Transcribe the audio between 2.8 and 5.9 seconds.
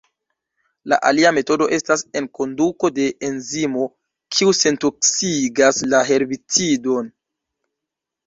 de enzimo, kiu sentoksigas